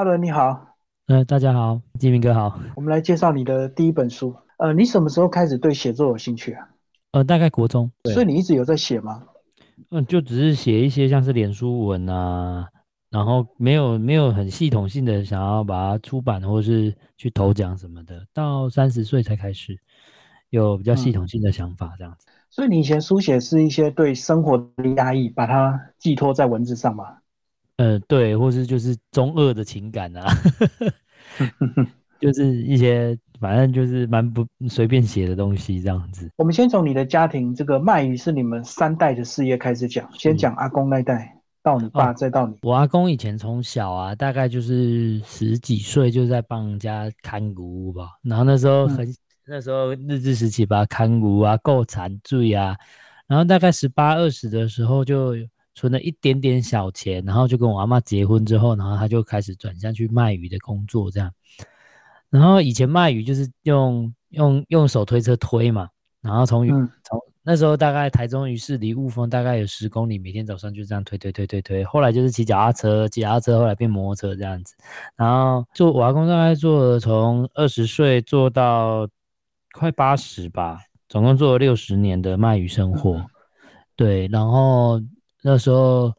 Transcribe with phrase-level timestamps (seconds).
[0.00, 0.78] 阿伦你好，
[1.08, 2.58] 呃，大家好，金明哥好。
[2.74, 4.34] 我们来介绍你的第一本书。
[4.56, 6.66] 呃，你什么时候开始对写作有兴趣啊？
[7.12, 7.92] 呃，大概国中。
[8.04, 9.22] 所以你一直有在写吗？
[9.90, 12.66] 嗯，就只是写一些像是脸书文啊，
[13.10, 18.24] 然后没有没有很系统性的想要把它出版或是去投奖什么的。
[18.32, 19.78] 到三十岁才开始
[20.48, 22.26] 有比较系统性的想法这样子。
[22.48, 27.18] 所以你以前书写是一些对生活的压抑，把它寄托在文字上吗？
[27.80, 30.26] 呃，对，或是就是中二的情感啊，
[32.20, 36.30] 就是一些反正就是蛮不随便写的东西这样子。
[36.36, 42.54] 我们先从你的家庭，这个卖鱼是你们三代的事业开始讲，先讲阿公那代，到你爸，再到你。
[42.60, 49.08] 我阿公以前从小啊，大概就是十几岁就在帮人家看谷吧，然后那时候很。
[49.46, 52.76] 那时候日治时期吧，看谷啊，够残罪啊，
[53.26, 55.34] 然后大概十八二十的时候就
[55.74, 61.32] 存了一点点小钱，然后就跟我阿妈结婚之后，然后他就开始转向去卖鱼的工作这样。
[62.28, 65.88] 然后以前卖鱼就是用用用手推车推嘛，
[66.20, 71.84] 然后从从那时候大概台中鱼市离雾峰大概有十公里，每天早上就这样推推推推推。
[71.84, 74.74] 后来就是骑脚踏车，骑脚踏车后来变摩托车这样子。
[75.16, 79.08] 然后做我阿公大概做了从二十岁做到。
[79.72, 83.24] 快八十吧，总共做了六十年的卖鱼生活。
[83.94, 85.00] 对，然后
[85.42, 86.12] 那时候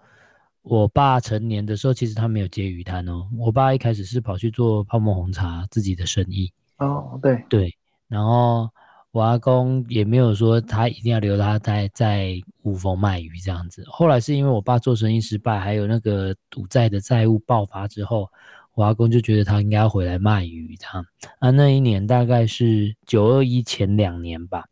[0.61, 3.27] 我爸成年的时候，其实他没有接鱼摊哦。
[3.37, 6.51] 我爸一开始是跑去做泡沫红茶自己的生意。
[6.77, 7.75] 哦，对对。
[8.07, 8.69] 然后
[9.11, 12.33] 我阿公也没有说他一定要留他在在
[12.63, 13.83] 五峰卖鱼这样子。
[13.87, 18.27] 后来是因为我爸做生意失败，还有那个赌债的债务爆发之后。
[18.73, 21.05] 我阿公就觉得他应该要回来卖鱼，这样
[21.39, 21.51] 啊。
[21.51, 24.63] 那一年大概是九二一前两年吧，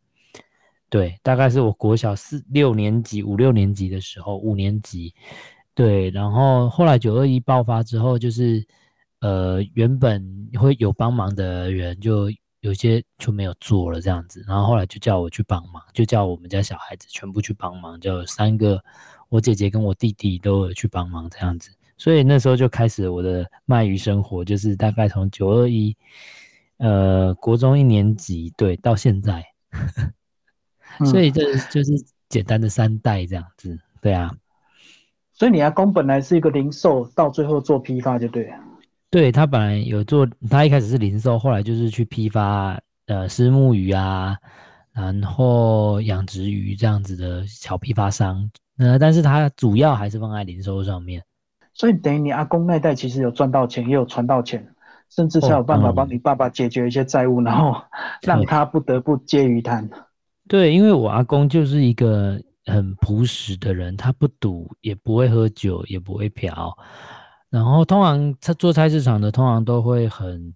[0.90, 5.14] 对，大概是我国小四六年级、五六年级的时候，五年级，
[5.72, 6.10] 对。
[6.10, 8.66] 然后后来九二一爆发之后，就是
[9.20, 10.20] 呃，原本
[10.58, 12.28] 会有帮忙的人，就
[12.60, 14.44] 有些就没有做了这样子。
[14.48, 18.82] 然后后来就叫我去帮忙，就叫我们家小孩子全部去帮忙，就三个，
[19.28, 21.70] 我姐姐跟我弟弟都有去帮忙这样子。
[21.96, 25.96] 所以那时候就开始我的卖鱼生活，就是大概从九二一，
[26.78, 29.44] 呃，国中一年级对到现在，
[31.06, 31.92] 所以这就是
[32.28, 34.30] 简单的三代这样子，对啊。
[35.32, 38.56] 所以你阿公本来是一个零售，到最后做批发就对了。
[39.10, 44.36] 对他本来有做，他一开始是零售，后来就是去批发呃丝木鱼啊，
[44.92, 51.22] 然后养殖鱼这样子的小批发商，呃，但是他主要还是放在零售上面。
[51.72, 54.74] 所以等于你阿公那代其实有赚到钱，也有传到钱，
[55.08, 57.82] 甚至才有办法帮你爸爸解决一些债务，然后
[58.20, 59.88] 让他不得不接鱼摊。
[60.50, 66.76] 对，因为我阿公就是一个很朴实的人，他不赌，也不会喝酒，也不会嫖。
[67.48, 70.52] 然后通常他做菜市场的，通常都会很，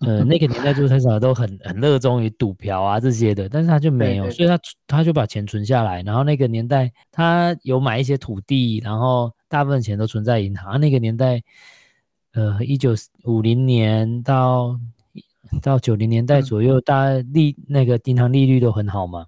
[0.00, 6.02] 呃，那个年代做菜市场都很很热衷于赌嫖啊这些的，但是他就没有，所以他他就把钱存下来。
[6.02, 9.32] 然后那个年代他有买一些土地，然后。
[9.48, 11.40] 大部分钱都存在银行，那个年代，
[12.34, 14.76] 呃，一九五零年到
[15.62, 19.26] 到九零年代左右，大家利那个银行利率都很好嘛，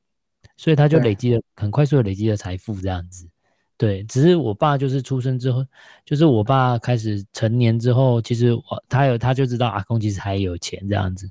[0.57, 3.29] 所以他就累积了很快速的累积了财富这样子。
[3.77, 5.65] 对，只是我爸就是出生之后，
[6.05, 11.31] 就是我爸开始成年之后，其实我他有他就知道阿公其实还有钱这样子，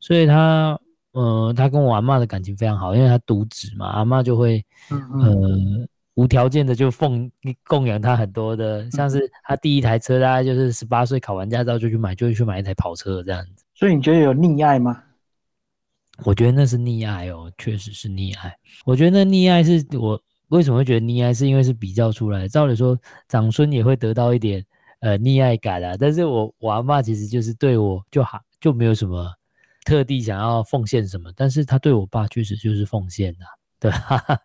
[0.00, 0.78] 所以他
[1.12, 5.86] 呃他跟我阿妈的感情非常好，因为他独子嘛，阿妈就会呃。
[6.14, 7.32] 无条件的就奉
[7.64, 13.61] 供养他很多的，像是他第一台车大概就是十八岁考完驾照就去买，就去买一台跑车这样子。
[13.82, 15.02] 所以你觉得有溺爱吗？
[16.24, 18.56] 我觉得那是溺爱哦，确实是溺爱。
[18.84, 22.46] 我觉得那溺爱是我为什么会觉得溺爱，是因为是比较出来。
[22.46, 24.64] 照理说长孙也会得到一点
[25.00, 29.28] 呃溺爱感啊，但是我我阿妈其实就是对我就好就没有什么
[29.84, 33.44] 特地想要奉献什么，但是他对我爸确实就是奉献的，
[33.80, 34.38] 对吧？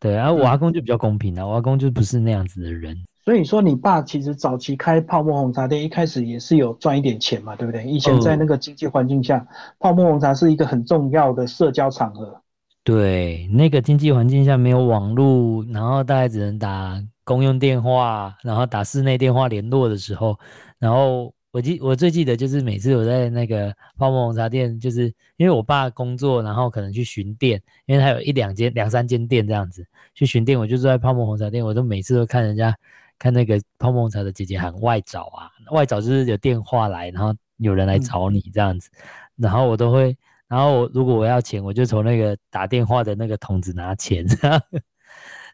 [0.00, 2.96] 对啊，我阿公就比较公平啊，我阿公就不是那样子的人。
[3.24, 7.84] 所以说，你爸其实早期开泡沫红茶店，一开始也是有赚一点钱嘛，对不对？
[7.84, 9.46] 以前在那个经济环境下，
[9.78, 12.40] 泡沫红茶是一个很重要的社交场合。
[12.84, 20.38] 对，那个经济环境下没有网络，然后大家只能打公用电话，然后打室内电话联络的时候，
[20.78, 21.32] 然后。
[21.54, 32.74] 我记我最记得就是每次我在那个泡沫红茶店，就是因为我爸工作，然后可能去巡店，因为他有一两间、两三间店这样子去巡店，我就坐在泡沫红茶店，我都每次都看人家
[33.22, 38.90] 看那个泡沫红茶的姐姐喊外找啊，外找就是有电话来，然后有人来找你这样子，
[39.36, 40.16] 然后我都会，
[40.48, 44.26] 然后如果我要钱，我就从那个打电话的那个筒子拿钱，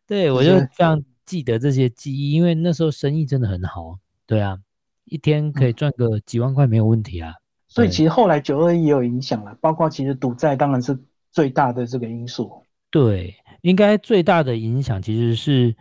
[0.06, 4.56] 对我就这样 记得这些记忆，因为那时候生意真的很好，对啊。
[5.04, 7.34] 一天可以赚个几万块没有问题啊。
[7.66, 10.98] 所以其实后来九二一也有影响了，包括其实赌债当然是
[11.32, 12.62] 最大的这个因素。
[12.90, 15.76] 对，应该最大的影响其实是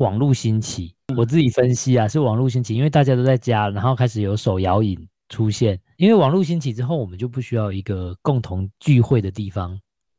[0.00, 0.94] 网络兴起。
[1.16, 4.98] 我自己分析啊，是网络兴起，因为大家都在家，然后开始有手摇饮
[5.28, 5.78] 出现。
[5.96, 9.78] 因为网络兴起之后，我们就不需要一个共同聚会的地方，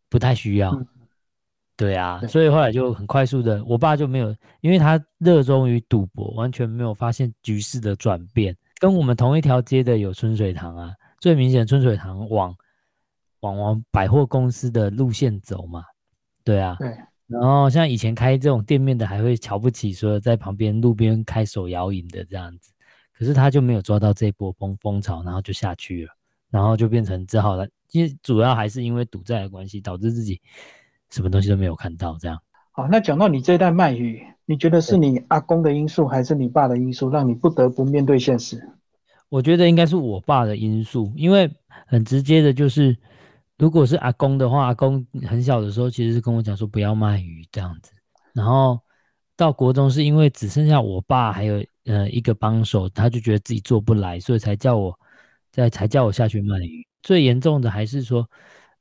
[0.10, 0.72] 不太需要。
[1.78, 8.56] 对啊，所以后来就很快速的，我爸就没有，因为他热衷于赌博，完全没有发现局势的转变。
[8.78, 12.56] 跟我们同一条街的有春水堂啊，最明显春水堂往
[13.40, 15.84] 往往百货公司的路线走嘛。
[16.44, 16.96] 对啊，对。
[17.32, 22.72] 然后像以前开这种店面的，还会瞧不起说在旁边路边开手摇饮的这样子。
[23.14, 26.12] 可是他就没有抓到这波风风潮，然后就下去了，
[26.50, 27.68] 然后就变成只好了。
[27.92, 30.42] 因为主要还是因为赌债的关系，导致自己。
[31.10, 32.42] 什么东西都没有看到，这样。
[32.72, 38.66] 好，那讲到你这一代卖鱼，你觉得是你阿公的因素，还是你爸的因素，让你不得不面对现实？
[39.28, 41.52] 我觉得应该是我爸的因素，因为
[41.86, 42.96] 很直接的就是，
[43.62, 47.92] 如果是阿公的话，阿公很小的时候其实是跟我讲说不要卖鱼这样子，
[48.34, 48.80] 然后
[49.38, 55.00] 到国中是因为只剩下我爸还有呃一个帮手，他就觉得自己做不来，所以才叫我
[55.52, 56.84] 在才叫我下去卖鱼。
[57.04, 58.28] 最严重的还是说。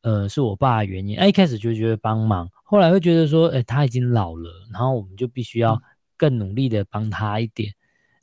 [0.03, 1.19] 呃，是我爸的原因。
[1.19, 5.79] 哎，一开始就觉得帮忙，后来会觉得说，哎，他已经老了，然后我们就必须要
[6.17, 7.71] 更努力的帮他一点。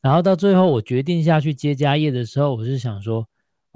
[0.02, 3.24] 然后到最后，我决定下去接家业的时候，我是想说，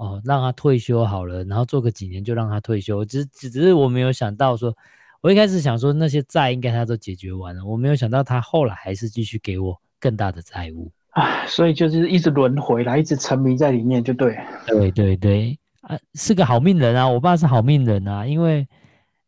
[0.02, 3.04] 哦，让他退休好了，然后做个几年就让他退休。
[3.04, 4.76] 只只只是我没有想到说，
[5.20, 10.90] 我一开始想说那些债应该他都解决完了，我没有想到他后来还是继续给我更大的债务。
[11.10, 14.36] 啊，所以就是一直轮回来，一直沉迷在里面，就对。
[14.66, 15.56] 对对对。
[15.82, 17.08] 啊，是个好命人啊！
[17.08, 18.66] 我爸是好命人啊，因为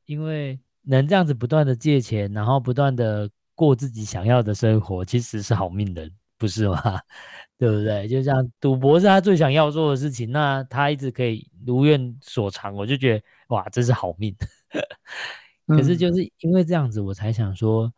[0.06, 7.00] 因为能这样子不断的借钱，然后不断的过自己想要的生活，其实是好命人，不是吗？
[7.56, 8.08] 对不对？
[8.08, 14.34] 就像赌博是他最想要做的事情，那他一直可以如愿所偿，我就觉得哇，真是好命。
[15.68, 17.92] 可是就是因为这样子，我才想说，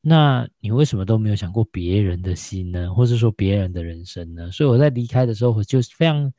[0.00, 2.94] 那你为什么都没有想过别人的心呢？
[2.94, 4.50] 或者说别人的人生呢？
[4.50, 6.32] 所以我在离开的时候，我就非常。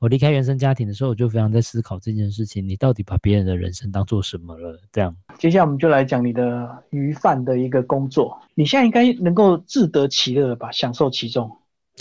[0.00, 4.78] 我离开原生家庭的时候，我就非常在思考这件事情：你到底把别人的人生当做什么了？
[4.92, 8.38] 这样，接下来我们就来讲你的鱼贩的一个工作。
[8.54, 11.50] 你现在应该能够自得其乐了吧，享受其中。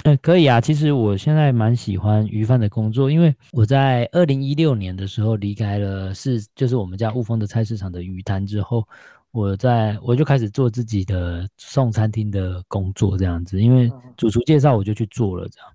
[0.04, 0.60] 嗯，可以啊。
[0.60, 8.86] 其实我现在蛮喜欢鱼贩的工作，因为我在二零一六年的时候离开了是就是我们家雾峰的菜市场的鱼摊之后，
[9.32, 13.62] 我在我就开始做自己的送餐厅的工作，这样子。
[13.62, 15.70] 因为主厨介绍，我就去做了这样。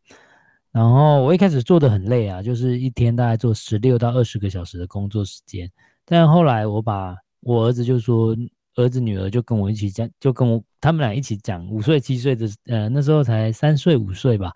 [0.79, 5.69] 然后我一开始做的很累啊，就是一天大概做十六到二十个小时的工作时间。
[6.05, 8.33] 但后来我把我儿子就说，
[8.77, 14.53] 儿子女儿就跟我一起讲，就跟我他们俩一起讲，五岁七岁的，呃那时候才三岁五岁吧，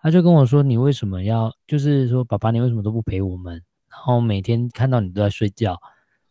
[0.00, 3.62] 他就跟我说，你为什么要，就是说爸爸你为什么都不陪我们？
[3.90, 5.78] 然后每天看到你都在睡觉，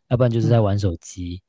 [0.08, 1.44] 要不然就是在玩手机，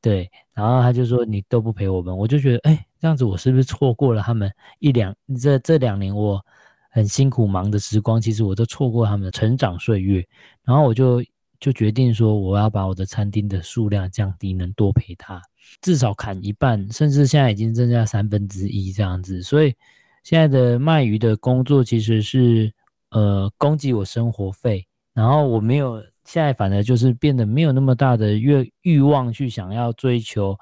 [0.00, 0.30] 对。
[0.52, 4.48] 然后他就说你都不陪我们，我就觉得，哎，这样子我是不是错过了他们
[4.78, 6.40] 一两这这两年我。
[6.94, 10.24] 很辛苦忙的时光，其实我都错过他们的成长岁月。
[10.62, 11.20] 然后我就
[11.58, 15.42] 就决定说，我要把我的餐厅的数量降低，能多陪他，
[15.82, 19.42] 至少砍一半，甚至现在已经增加三分之一这样子。
[19.42, 19.74] 所以
[20.22, 22.72] 现在的卖鱼的工作其实是
[23.10, 30.56] 呃供给我生活费，然后我没有现在反而就是变得没有那么大的欲欲望去想要追求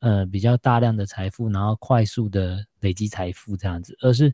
[0.00, 4.32] 呃比较大量的财富，然后快速的累积财富这样子，而是。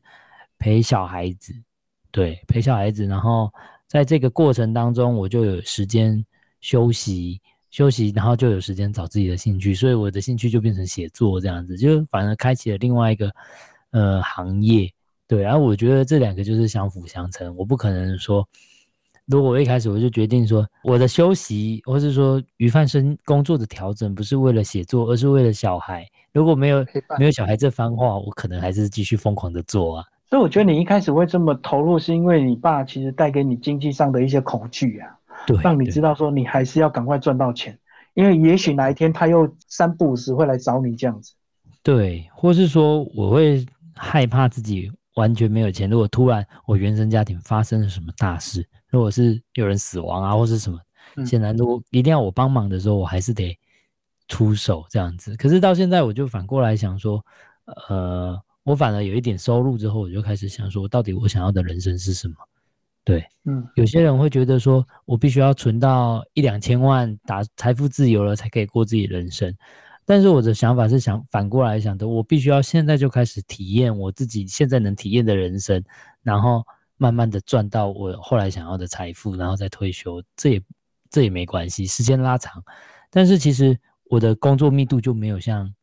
[0.61, 1.51] 陪小孩子，
[2.11, 3.51] 对，陪小孩子，然后
[3.87, 6.23] 在这个过程当中，我就有时间
[6.59, 7.41] 休息
[7.71, 13.31] 休息，然后就有时间找自己的兴趣，所以我的兴趣就变成写作这样子，就反而开启了另外一个
[13.89, 14.87] 呃行业，
[15.27, 18.47] 对，然后我觉得这两个就是相辅相成，我不可能说，
[19.25, 26.85] 如果我一开始我就决定说我的休息，或是说鱼贩生工作的调整不是为了写作，而是为了小孩，如果没有
[27.17, 30.05] 没有小孩这番话，我可能还是继续疯狂的做啊。
[30.31, 35.09] 所以我觉得你一开始会这么投入，是因为你爸其实带给你经济上的一些恐惧啊，
[35.45, 37.77] 对，让你知道说你还是要赶快赚到钱，
[38.13, 41.33] 因为也许哪一天他又三不五时会来找你这样子。
[41.83, 50.79] 对，或是说我会害怕自己完全没有钱，如果突然我原生家庭发生了什么大事，如果是有人死亡啊，或是什么，
[51.25, 53.59] 显然如果一定要我帮忙的时候，我还是得
[54.29, 55.35] 出手这样子。
[55.35, 57.21] 可是到现在我就反过来想说，
[57.89, 58.41] 呃。
[58.63, 62.35] 我反而有一点收入之后，我就开始想说，到底我想要的人生是什么？
[63.03, 69.51] 对，嗯，有些人会觉得说，我必须要存到一两千万，打财富自由了才可以过自己人生。
[70.05, 75.83] 但是我的想法是想反过来想的，我必须要现在就开始体验我自己现在能体验的人生，
[76.21, 76.63] 然后
[76.97, 80.61] 慢慢的赚到我后来想要的财富，然后再退休，这也
[81.09, 82.63] 这也没关系，时间拉长。
[83.09, 83.75] 但是其实
[84.09, 85.73] 我的工作密度就没有像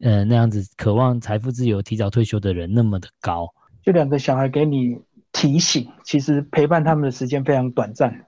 [0.00, 3.48] 呃那样子渴望财富自由、提早退休的人那么的高。
[3.82, 4.98] 就两个小孩给你
[5.32, 8.26] 提醒，其实陪伴他们的时间非常短暂。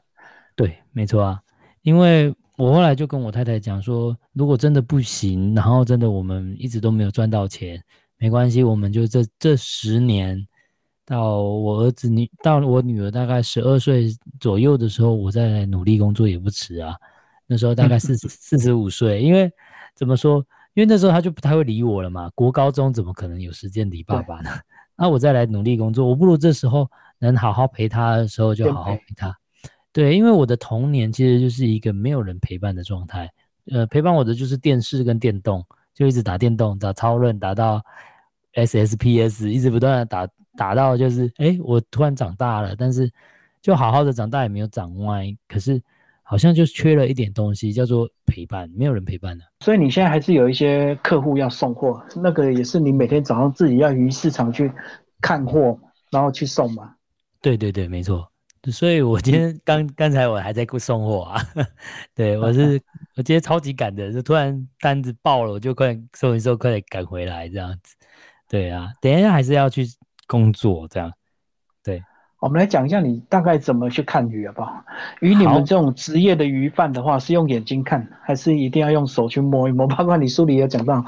[0.55, 1.41] 对，没错啊，
[1.83, 2.35] 因为。
[2.57, 7.83] 我后来就跟我太太讲说，如果真的不行，然后真的我们一直都没有赚到钱，
[8.19, 10.47] 没关系，我们就这这十年，
[11.07, 16.95] 到我儿子女到我女儿大概十二岁左右的时候，我再来努力工作也不迟啊。
[17.47, 19.50] 那时候大概四 四十五岁，因为
[19.95, 20.45] 怎么说？
[20.75, 22.31] 因为那时候他就不太会理我了嘛。
[22.35, 24.50] 国高中怎么可能有时间理爸爸呢？
[24.97, 29.35] 那我再来努力工作，我不如这时候能好好陪他的时候就好好陪他。
[29.93, 33.29] 对，因为我的童年其实就是一个没有人陪伴的状态，
[33.73, 37.83] 呃，陪伴我的就是电视跟电动，就一直打电动，打超人，打到
[38.55, 43.11] SSPS，一直不断的打，打到就是，哎，我突然长大了，但是
[43.61, 45.83] 就好好的长大也没有长歪，可是
[46.31, 49.45] 好像就缺了一点东西，叫做陪伴，没有人陪伴的。
[49.65, 54.71] 所以你现在还是有一些客户要送货，那个也是你每天早上自己要于市场去
[55.21, 55.77] 看货，
[56.13, 56.95] 然后去送嘛？
[57.43, 58.31] 对对对，没错。
[58.71, 61.43] 所以，我今天刚刚才我还在送货啊，
[62.15, 62.81] 对我是
[63.19, 67.97] 我今天超级赶的，就突然单子爆了，我就快送一送，快点赶回来这样子。
[68.49, 69.85] 对啊，等一下还是要去
[70.29, 71.13] 工作这样。
[71.83, 72.01] 对，
[72.41, 74.83] 我们来讲一下你大概怎么去看鱼好不好？
[75.21, 79.87] 鱼你们这种职业的鱼贩的话，是用眼睛看，还是一定要用手去摸一摸？
[79.87, 81.05] 包括你书里有讲到，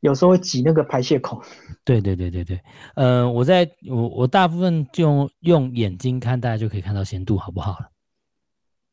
[0.00, 1.38] 有时候会挤那个排泄孔。
[1.84, 2.58] 对对对对对，
[2.94, 7.90] 呃，我在我我大部分就用眼睛看，大家就可以看到鲜度好不好了，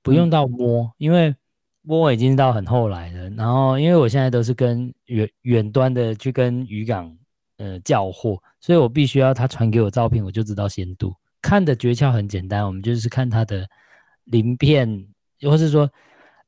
[0.03, 1.33] 不用到摸，因为
[1.81, 3.29] 摸已经到很后来了。
[3.29, 7.15] 然后因为我现在都是跟远远端的去跟渔港
[7.57, 11.15] 呃叫货，所以我必须要他传给我照片，我就知道鲜度。
[11.41, 13.67] 看的诀窍很简单，我们就是看它的
[14.25, 15.07] 鳞片，
[15.41, 15.89] 或是说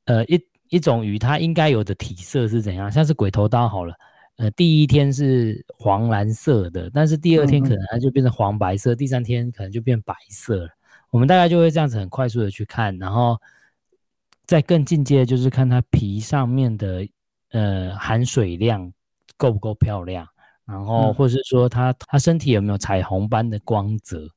[0.06, 3.94] 呃一一种鱼它应该有的体色是怎样，像是鬼头刀好了。
[4.38, 10.70] 呃，第一天是黄蓝色的，但是第二天可能它就变成黄白色，第三天可能就变白色了。
[11.12, 13.38] 我们大概就会这样子很快速的去看，然后
[14.46, 17.08] 再更进阶就是看它皮上面的
[17.52, 18.92] 呃含水量
[19.38, 20.28] 够不够漂亮，
[20.66, 24.28] 然后或是说它它身体有没有彩虹般的光泽，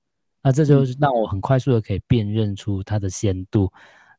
[0.44, 3.72] 那这就是让我很快速的可以辨认出它的鲜度。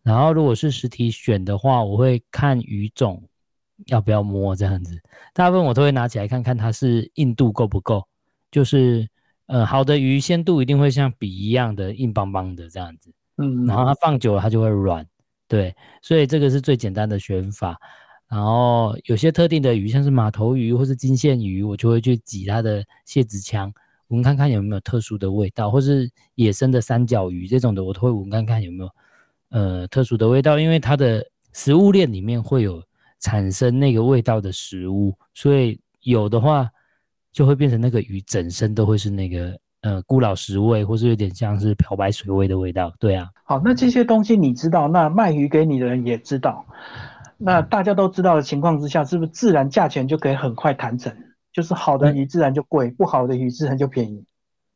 [0.04, 3.24] 然后如果是实体选的话，我会看鱼种。
[3.88, 4.98] 要不要摸这样子？
[5.34, 8.02] 大部分我都会拿起来看看它是硬度够不够。
[8.50, 9.06] 就是
[9.48, 13.12] 呃，好的鱼鲜度一定会像笔一样的硬邦邦的这样子。
[13.36, 15.06] 嗯，然后它放久了它就会软。
[15.50, 17.78] 对，所以这个是最简单的选法。
[18.30, 23.70] 然后有些特定的鱼，像是马头鱼或是金线鱼，我就会去挤它的蟹子腔，
[24.08, 28.90] 闻看看有没有特殊的味道，或是野生的三角鱼这种的，我都会闻看看有没有
[29.50, 32.84] 呃特殊的味道，因为它的食物链里面会有。
[33.22, 36.70] 产生那个味道的食物，所以有的话
[37.32, 42.94] 就会变成那个鱼整身都会是那个呃孤老食味，或是有点像是漂白水味的味道。
[43.00, 46.68] 对啊，好，那这些东西你知道，那卖鱼给你的人也知道，
[47.38, 51.12] 那大家都知道的情况之下，是不是自然价钱就可以很快谈成？
[51.56, 54.22] 就是好的鱼自然就贵，不好的鱼自然就便宜。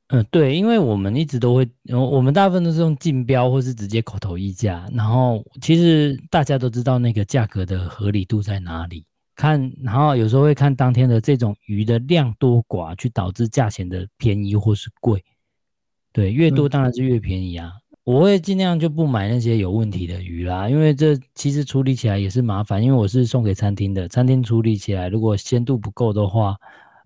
[0.07, 9.05] 嗯，对，因为我们一直都会，我们大部分都是用竞标或是直接口头议价，然后其实大家都知道那个价格的合理度在哪里，
[9.36, 15.21] 看，然后有时候会看当天的这种鱼的量多寡，去导致价钱的便宜或是贵。
[16.13, 17.74] 对，越多当然是越便宜啊。
[18.09, 26.55] 我会尽量就不买那些有问题的鱼啦，因为这其实处理起来也是麻烦，因为我是送给餐厅的，餐厅处理起来如果鲜度不够的话。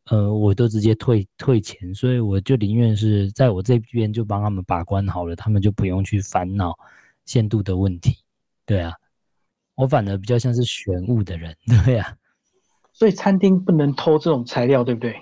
[0.08, 6.78] 呃，我都直接退退钱，所以我就宁愿是在我这边就帮他们把关好了，他们就不用去烦恼
[7.26, 8.18] 鲜度的问题。
[8.66, 8.92] 对啊，
[9.76, 11.56] 我反而比较像是选物的人，
[11.86, 12.16] 对啊。
[12.92, 15.16] 所以餐厅不能偷这种材料，对不对？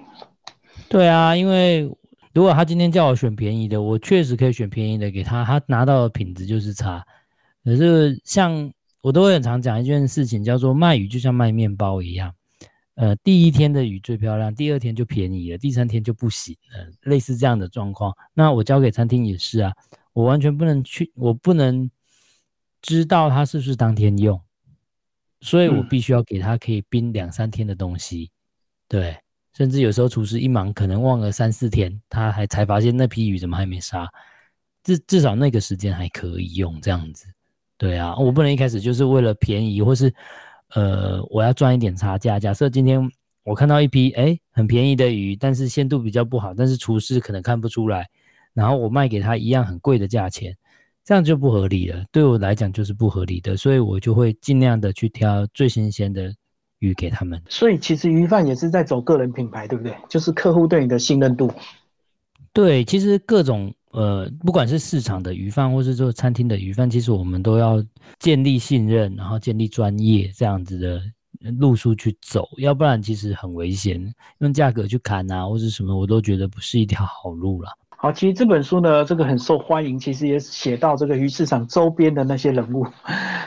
[0.89, 1.87] 对啊，因为
[2.33, 7.05] 如果他今天叫我选便宜的，我确实可以选便宜的给他，他拿到的品质就是差。
[7.63, 8.71] 可是像
[9.01, 12.33] 我都会很常讲一件事情，叫做卖鱼就像卖面包一样。
[12.95, 18.13] 呃，第一天的鱼最漂亮，第二天就便宜了，第三天就不行了，类似这样的状况。
[18.33, 19.73] 那我交给餐厅也是啊，
[20.13, 21.89] 我完全不能去，我不能
[22.81, 24.39] 知道他是不是当天用，
[25.39, 28.29] 所以我必须要给他可以冰两三天的东西。
[28.87, 29.17] 对，
[29.55, 34.09] 甚至有时候厨师一忙，可能忘了三四天，他还才发现那批鱼怎么还没杀，
[34.83, 37.25] 至至少那个时间还可以用这样子。
[37.77, 40.13] 对啊，我不能一开始就是为了便宜或是。
[40.73, 42.39] 呃，我要赚一点差价。
[42.39, 42.97] 假设今天
[43.43, 48.07] 我看到一批哎很便宜的鱼，但是鲜度比较不好，但是厨师可能看不出来，
[48.53, 50.55] 然后我卖给他一样很贵的价钱，
[51.03, 52.05] 这样就不合理了。
[52.09, 56.33] 对我来讲就是不合理的，所以我就会尽量的去挑最新鲜的
[56.81, 57.41] 鱼给他们。
[57.47, 59.95] 所以其实鱼贩也是在走个人品牌，对不对？
[60.09, 61.49] 就是客户对你的信任度。
[62.53, 67.81] 对，其实各种呃，不管是市场的鱼贩，或是做餐厅的鱼贩，其实我们都要
[68.19, 71.01] 建立信任，然后建立专业这样子的
[71.59, 77.69] 路数去走，要不然其实很危险，用价格去砍啊，或者什么，我都觉得不是一条好路了。
[77.97, 82.85] 好，其实这本书呢，这个很受欢迎，其实也写到这个鱼市场周边的那些人物，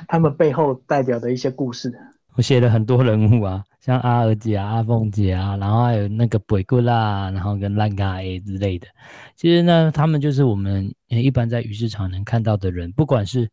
[0.08, 1.92] 他们背后代表的一些故事。
[2.34, 8.86] 我写了很多人物啊， 像阿尔姐啊、阿凤姐啊，然后还有那个北姑啦，然后跟烂咖 A 之类的。
[9.36, 13.48] 其实呢，他们就是我们一般在鱼市场能看到的人，不管是，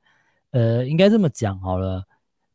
[0.52, 2.04] 呃，应该这么讲好了。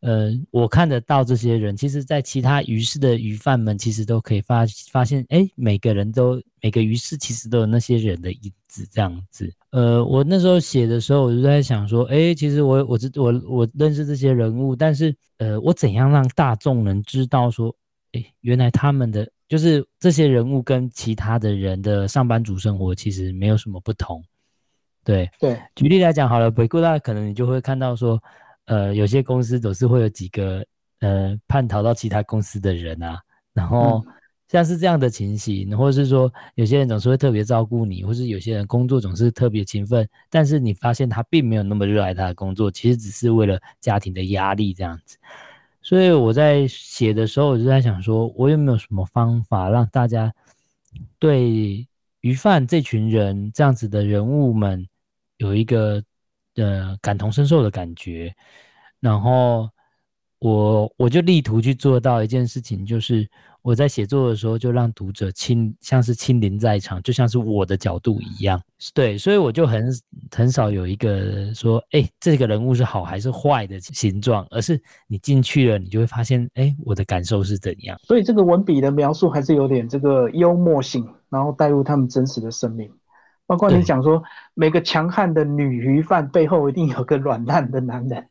[0.00, 9.50] 呃，我看得到这些人，其实，在其他鱼市的鱼贩们，其实都可以发发现，哎，每个人都每个鱼市其实都有那些人的影子这样子。
[9.70, 17.74] 呃，我那时候写的时候，我就在想说，哎，其实我我知我我认识这些人物，但是，呃，我怎样让大众能知道说，
[18.12, 24.22] 哎，原来他们的就是这些人物跟其他的人的上班族生活其实没有什么不同。
[25.04, 28.22] 对对，举例来讲好了，北固大可能你就会看到说。
[28.68, 30.66] 呃，有些公司总是会有几个
[30.98, 33.22] 呃叛逃到其他公司的人啊，
[33.54, 34.04] 然后
[34.48, 45.16] 像是这样的情形，或者是说有些人总是会特别照顾你，或是有些人工作总是特别勤奋，但是你发现他并没有那么热爱他的工作，其实只是为了家庭的压力这样子。
[45.82, 50.32] 所以我在写的时候，我就在想说，我有没有什么方法让大家
[51.18, 51.86] 对
[52.20, 54.86] 鱼贩这群人这样子的人物们
[55.36, 56.02] 有一个。
[56.58, 58.34] 呃，感同身受的感觉，
[58.98, 59.68] 然后
[60.38, 63.28] 我我就力图去做到一件事情，就是
[63.66, 68.62] 我在写作的时候就让读者亲像是亲临在场，就像是我的角度一样。
[68.94, 69.88] 对，所以我就很
[70.30, 77.98] 很少有一个说，哎，这个人物是好还是坏的形状，而是你进去了，你就会发现，哎，我的感受是怎样。
[78.04, 82.88] 所以这个文笔的描述还是有点这个幽默性，然后带入他们真实的生命。
[83.48, 84.22] 包括你讲说，
[84.54, 88.28] 每个强悍的女鱼贩背后一定有个软烂的男人，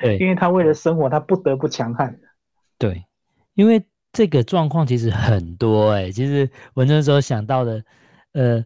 [0.00, 2.16] 对， 因为他为了生活，他不得不强悍。
[2.78, 3.04] 对，
[3.54, 7.84] 因为这个状况其实很多哎，其实我那时候想到的，
[8.32, 8.64] 呃，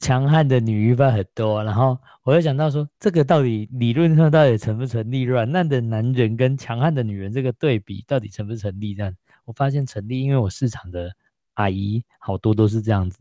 [0.00, 5.22] 强悍的女鱼贩很多，然后我又想到说，这个到底理论上到底成不成立？
[5.22, 8.94] 软烂的男人跟强悍的女人这个对比到底成不成立？
[8.94, 9.14] 这样
[9.44, 11.12] 我发现成立，因为我市场的
[11.54, 13.18] 阿姨好多都是这样子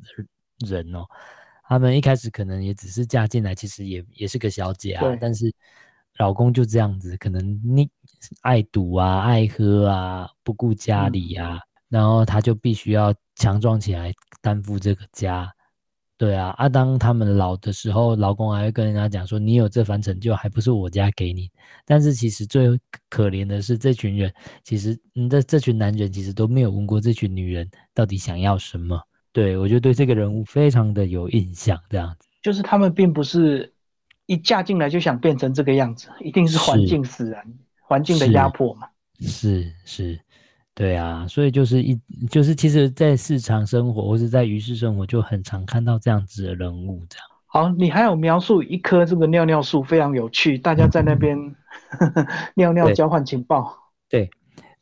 [0.59, 1.05] 的人哦。
[1.67, 5.17] 他们一开始可能也只是嫁进来，其实也也是个小姐啊。
[5.19, 5.51] 但是
[6.17, 7.89] 老公就这样子，可能你
[8.41, 15.51] 爱赌啊，爱喝啊，不顾家里啊，然后他就必须要强壮起来，担负这个家。
[16.19, 21.47] 对啊，啊，当他们老的时候，老公还会跟人家讲说：“你有这番成就，还不是我家给你。”
[21.85, 22.67] 但是其实最
[23.07, 28.99] 可怜的是，这群人其实，嗯，这这群男人其实都没有问过这群女人到底想要什么。
[29.31, 33.71] 对，我就对这个人物非常的有印象，这样子，就是他们并不是
[34.25, 37.45] 一嫁进来就想变成这个样子，一定是环境使然，
[37.87, 38.87] 环境的压迫嘛。
[39.21, 40.19] 是是，
[40.75, 47.25] 对啊，所以就是一就是其实，在市场生活或者在鱼市生活，就很常看到这样子的人物，这样。
[47.47, 51.37] 好，你还有描述一棵这个尿尿树，非常有趣，大家在那边
[52.55, 53.75] 尿尿交换情报。
[54.09, 54.29] 对。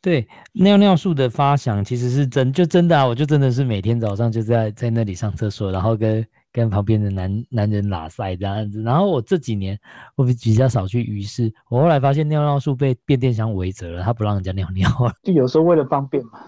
[0.02, 3.04] 对尿尿树的发想其实是真，就真的啊！
[3.04, 6.24] 我就真的是每天早上就在在那里上厕所，然后跟
[6.56, 8.80] 跟旁边的男男人拉塞这样子。
[8.82, 9.78] 然后我这几年
[10.14, 15.12] 我比较少去鱼市，我后来发现尿尿树被变电箱围着了，他不让人家尿尿了。
[15.22, 16.40] 就有时候为了方便嘛。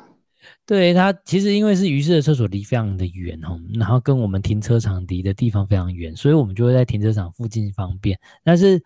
[0.64, 8.18] 对他其实因为是鱼市的厕所离非常的远哦，然后跟我们停车场离的地方非常远，所以我们就会在停车场附近方便。
[8.42, 8.82] 但是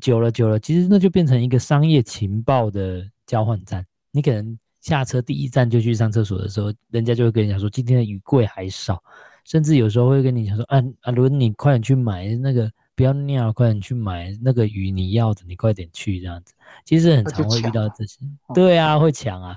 [0.00, 3.86] 久了久了，其实那就变成一个商业情报的交换站。
[4.10, 9.00] 你可能下车第一站就去上厕所的时候，人家就会跟你讲说今天的鱼贵还少，
[9.44, 16.54] 甚至有时候会跟你讲说，啊啊，如果你快点去买那个，不要尿，快点去买那个鱼，你要的你快点去这样子。
[16.84, 18.18] 其实很常会遇到这些，
[18.54, 19.56] 对啊，会抢啊。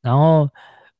[0.00, 0.48] 然后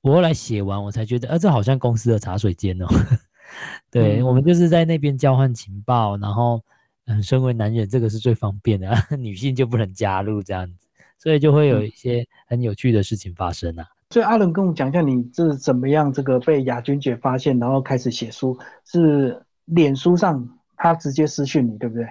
[0.01, 2.87] 我后来写完，我才觉得，啊，这好像公司的茶水间哦。
[3.91, 6.63] 对我们就是在那边交换情报，然后
[7.07, 10.87] 嗯，身为男人这个是最方便的， 女性就不能加入这样子。
[11.19, 13.85] 所以就会有一些很有趣的事情发生啊。
[14.11, 22.07] 所以阿伦跟我们讲一下，你是怎么样这个被亚军姐发现，然后开始写书，是脸书上他直接私讯你，对不对？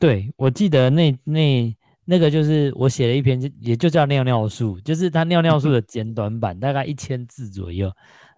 [0.00, 1.76] 对，我记得那那
[2.06, 7.92] 那个就是我写了一篇，也就叫尿尿术，就是他尿尿术的简短版，大概一千字左右。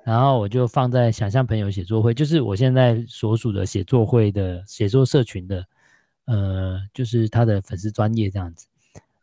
[0.05, 5.65] 然后我就放在想象朋友写作会，就是我现在所属的写作会的写作社群的，
[6.27, 8.67] 呃，就是他的粉丝专业这样子。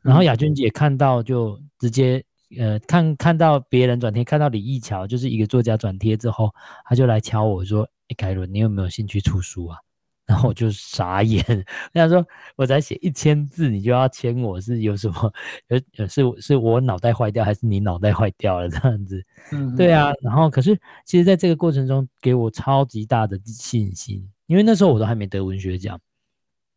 [0.01, 2.21] 然后雅君姐看到就直接，
[2.59, 6.53] 呃，看看到别人转贴，看到李义桥就是一个作家转贴之后，
[6.85, 9.77] 他就来敲我说：“哎，凯伦，你有没有兴趣出书啊？”
[10.25, 11.43] 然后我就傻眼，
[11.93, 15.33] 我想说，我才写一千字，你就要签我是有什么？
[15.67, 19.21] 呃，是是我脑袋坏掉，还是你脑袋坏掉了这样子？
[19.51, 20.13] 嗯，对啊。
[20.21, 25.99] 然后，可是其实在这个过程中，给我超级大的信心，因为那时候我都还没得文学奖。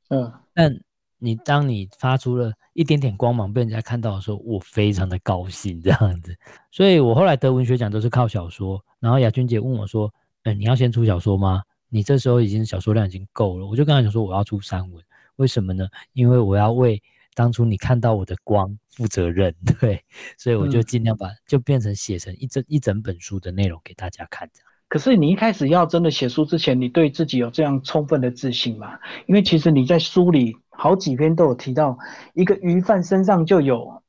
[0.08, 0.80] 嗯，但
[1.18, 6.36] 你当你发出了一点点光芒，被人家看到的时候，我非常的高兴这样子。
[6.70, 8.84] 所以我后来得文学奖都是靠小说。
[9.00, 10.12] 然后雅君姐问我说
[10.44, 15.02] ：“嗯，你要先出小说吗？”你这时候已经小说量已经够了，我就跟她讲说我要出散文，
[15.36, 15.88] 为什么呢？
[16.12, 20.04] 因为我要为当初你看到我的光负责任，对，
[20.36, 24.50] 所以我就尽量把就变成写成一整一整本书的内容给大家看。
[24.52, 24.65] 这样。
[24.88, 28.98] 可是你一开始要真的写书之前，你对自己有这样充分的自信吗？
[29.26, 31.98] 因为其实你在书里好几篇都有提到，
[32.34, 34.02] 一个鱼贩身上就有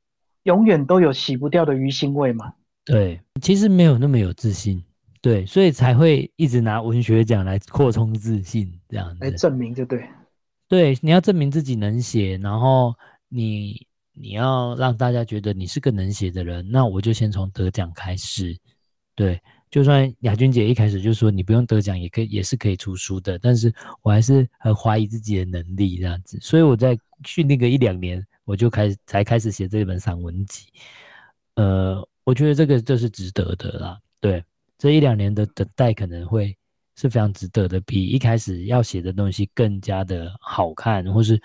[0.44, 2.54] 永远都有洗不掉的鱼腥味嘛。
[2.86, 4.84] 对，其实没有那么有自信。
[5.20, 10.08] 对，所以才会一直拿文学奖来扩充自信，这样子来证明，就对。
[10.70, 12.94] 对，你要证明自己能写，然后
[13.28, 18.56] 你你要让大家觉得你是个能写的人，那我就先从得奖开始。
[19.16, 30.68] 对，就算雅君姐一开始就说你不用得奖也可以，也是可以出书的，但是我还是很怀疑自己的能力这样子，所以我在训练个一两年，我就开始才开始写这本散文集。
[31.56, 34.44] 呃，我觉得这个这是值得的啦，对。
[34.80, 36.56] 这一两年的等待可能会
[36.96, 41.42] 是非常值得的，比一开始要写的东西更加的好看，或是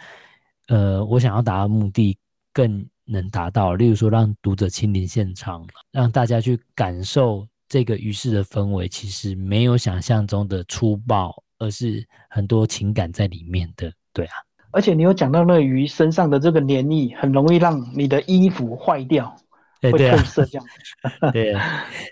[0.68, 2.14] 呃，我想要达到目的
[2.52, 3.74] 更能达到。
[3.74, 13.90] 例如说，让读者亲临现场，让大家去感受这个于是的氛围，其实没有想象中的粗暴，而是很多情感在里面的。
[14.12, 14.34] 对啊，
[14.72, 19.34] 而且你有讲到那鱼身上的这个黏液，很容易让你的衣服坏掉。
[19.80, 20.66] 对褪色这样，
[21.32, 21.54] 对，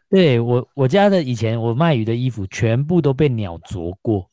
[0.09, 4.31] 对我我家的以前我卖鱼的衣服全部都被鸟啄过，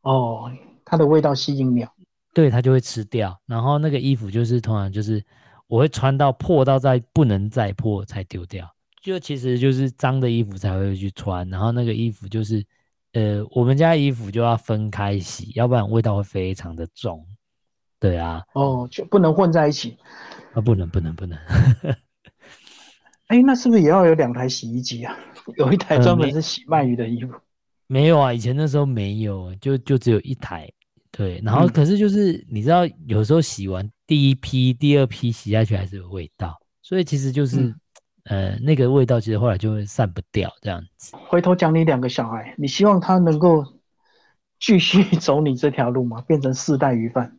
[0.00, 0.50] 哦，
[0.86, 1.92] 它的味道吸引鸟，
[2.32, 3.38] 对，它就会吃掉。
[3.44, 5.22] 然后那个衣服就是通常就是
[5.66, 8.66] 我会穿到破到再不能再破才丢掉，
[9.00, 11.48] 就其实就是脏的衣服才会去穿。
[11.48, 12.64] 然后那个衣服就是
[13.12, 17.26] 呃，我们家衣服就要分开洗，要不然味道会非常的重。
[17.98, 19.96] 对啊，哦，就不能混在一起
[20.54, 21.38] 啊，不能不能不能。
[23.28, 25.16] 哎，那是不是也要有两台洗衣机啊？
[25.56, 27.32] 有一台专门是洗鳗鱼的衣服。
[27.86, 30.70] 没有啊，以前那时候没有，就就只有一台。
[31.10, 37.74] 对，然后可是就是你知道，有时候洗完第一批、第二批洗下去还是有味道，所以其实就是
[38.24, 41.16] 呃那个味道其实后来就会散不掉这样子。
[41.28, 43.64] 回头讲你两个小孩，你希望他能够
[44.58, 46.20] 继续走你这条路吗？
[46.28, 47.36] 变成四代鱼贩？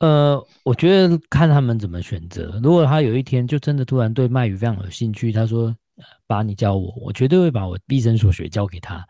[0.00, 2.60] 呃，我觉得看他们怎么选择。
[2.62, 5.74] 如果他有一天就真的突然对卖鱼非常有兴趣，他说
[6.26, 9.06] ：“把，你教我，我绝对会把我毕生所学教给他。”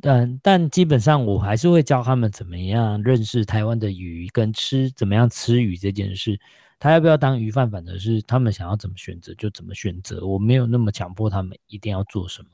[0.00, 6.38] 但但基本上我还是会教他们怎么样认识台湾的鱼，跟吃怎么样吃鱼这件事。
[6.78, 10.26] 他要不要当鱼贩，反正是他们想要怎么选择就怎么选择。
[10.26, 12.48] 我没有那么强迫他们一定要做什么。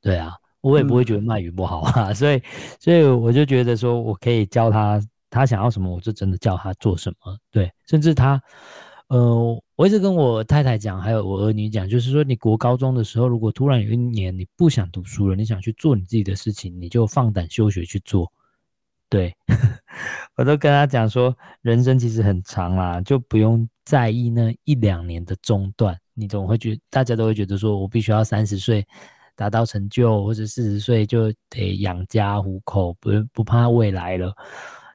[0.00, 2.12] 对啊，我也不会觉得卖鱼不好啊。
[2.14, 2.42] 所以
[2.78, 5.00] 所以我就觉得说我可以教他。
[5.32, 7.38] 他想要什么，我就真的教他做什么。
[7.52, 8.42] 对，甚至他，
[9.06, 18.32] 呃，我一直跟我太太讲，还有我儿女讲，就是说，你国高中的时候，如果突然有一年你不想读书了，你想去做你自己的事情，你就放胆休学去做。
[19.10, 19.34] 对，
[20.36, 25.98] 我都跟他讲说，人生其实很长啦，就不用在意那一两年的中断。
[26.14, 28.86] 你总会觉，大家都会觉得说，我必须要三十岁
[29.34, 34.32] 达到成就，或者四十岁就得养家糊口，不不怕未来了。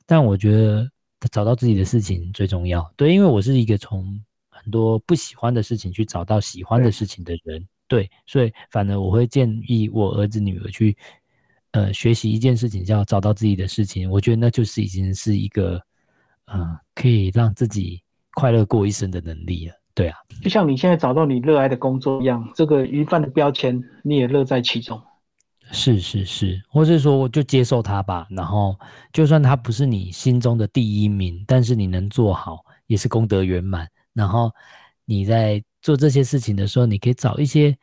[0.05, 0.89] 但我觉得
[1.31, 2.89] 找到自己的事情最重要。
[2.95, 4.17] 对，因为我是一个从
[4.49, 7.67] 很多不喜欢的事情去找到喜欢的事情的人。
[7.87, 10.95] 对，所以反而我会建议我儿子女儿去，
[11.75, 14.09] 呃，学习一件事情，叫找到自己的事情。
[14.09, 15.77] 我觉得那就是已经是一个，
[16.45, 18.01] 呃，可以让自己
[18.33, 19.73] 快乐过一生的能力了。
[19.93, 24.97] 对啊，就像你现在找到你热爱的工作一样，这个鱼贩的标签你也乐在其中。
[25.73, 28.73] 是是是，或是说我就接受它吧，然后
[29.11, 33.85] 就算它不是你心中的第一名，但是你能做好也是功德圆满。
[34.13, 34.49] 然后
[35.03, 37.77] 你在做这些事情的时候，你可以找一些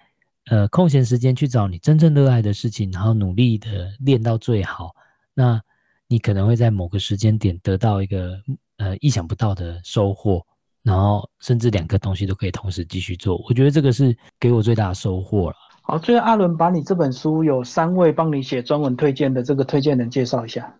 [0.50, 4.90] 呃空闲时间去找你真正热爱的事情，然后努力的练到最好。
[5.34, 5.60] 那
[6.08, 8.38] 你可能会在某个时间点得到一个
[8.76, 10.44] 呃意想不到的收获，
[10.82, 13.36] 然后甚至两个东西都可以同时继续做。
[13.48, 15.56] 我觉得这个是给我最大的收获了。
[15.82, 20.72] 好，最后阿伦把你这本书有三位帮你写专文推荐的这个推荐人介绍一下。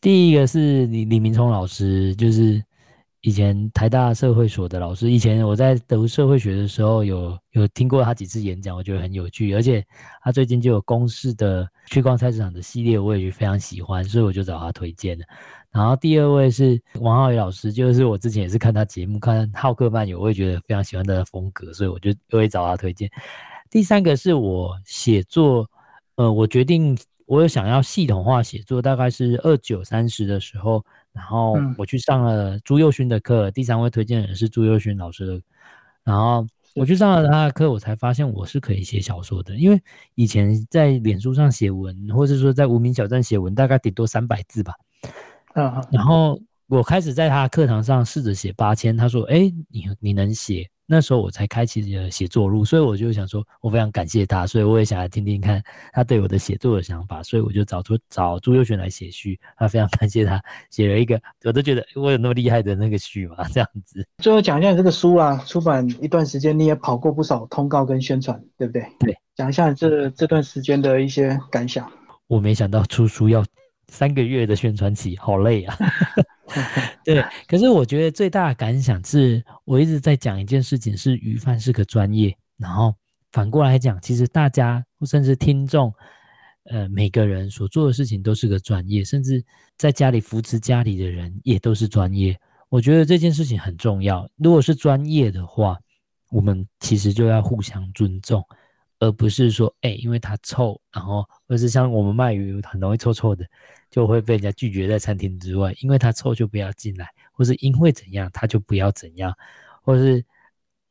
[0.00, 2.62] 第一个是李李明聪老师，就是
[3.22, 5.10] 以前台大社会所的老师。
[5.10, 9.52] 以前我在读社会学的时候，有有听过他几次演讲，我觉得很有趣。
[9.54, 9.84] 而且
[10.22, 15.24] 他最近就有公式的去逛菜市场的系列，我也就非常喜欢，所以我就找他推荐了。
[15.70, 23.10] 然后第二位是王浩宇老师，就是我之前也是看他节目，看浩克漫游，我也觉得非常喜欢他的风格，所以我就又会找他推荐。
[23.68, 25.68] 第三个是我写作，
[26.16, 26.96] 呃，我决定。
[27.26, 30.82] 我有想要系统化写作，大概是二九三十的时候，
[31.18, 33.50] 然后我去上了朱佑勋的课。
[33.50, 35.42] 第三位推荐人是朱佑勋老师的，
[36.04, 39.56] 然后我去上了他的课，我才发现我是可以写小说的。
[39.56, 39.82] 因为
[40.14, 44.74] 以前在脸书上写文，或者说在无名小站写文，大概顶多三百字吧。
[45.54, 64.02] 嗯，然后我开始在他课堂上试着写八千，他说：“哎，你你能写？”那时候我才开启了写作路，所以我就想说，我非常感谢他，所以我也想来听听看他对我的写作的想法，所以我就找出找朱佑璇来写序，他非常感谢他写了一个，我都觉得我有那么厉害的那个序嘛，这样子。
[64.22, 68.82] 最后讲一下这个书啊，出版一段时间，你也跑过不少通告跟宣传，对不对？
[69.00, 71.86] 对，讲一下这这段时间的一些感想。
[72.28, 73.44] 我没想到出书要
[73.88, 75.76] 三个月的宣传期，好累啊。
[77.04, 82.36] 对，可是我觉得最大的感想是，我一直在讲一件事情，是鱼贩是个专业。
[82.56, 82.94] 然后
[83.32, 85.92] 反过来讲，其实大家甚至听众，
[86.70, 89.44] 呃，每个人所做的事情都是个专业，甚至
[89.76, 92.36] 在家里扶持家里的人也都是专业。
[92.68, 94.28] 我觉得这件事情很重要。
[94.36, 95.78] 如果是专业的话，
[96.30, 98.44] 我们其实就要互相尊重。
[99.00, 103.44] 而不是说，哎，因为它臭，然后，或是像我们卖鱼很容易臭臭的，
[103.90, 109.32] 就会被人家拒绝在餐厅之外，因为它臭就不要进来，或是因为怎样，他就不要怎样，
[109.82, 110.24] 或是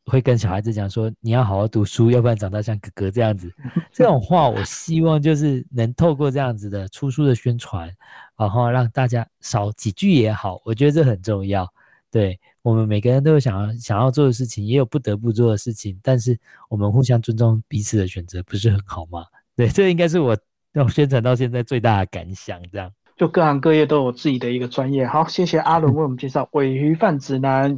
[0.06, 3.52] 会跟小孩子讲说，你要好好读书，要不然长大像哥哥这样子。
[3.91, 7.93] 这种话，我希望就是能透过这样子的出书的宣传，
[8.38, 11.67] 然后让大家少几句也好，我觉得这很重要。
[12.10, 19.23] 对我们每个人都有想要想要做的事情，也有不得不做的事情，但是我们互相尊重彼此的选择，不是很好吗？
[19.56, 20.38] 对，这应该是我
[20.73, 22.60] 要宣传到现在最大的感想。
[22.69, 25.08] 这样，就各行各业都有自己的一个专业。
[25.08, 27.73] 好，谢谢阿伦为我们介绍《尾鱼饭指南》，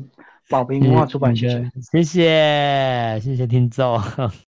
[0.49, 4.02] 宝瓶文化出版，谢谢，谢谢，谢谢听众。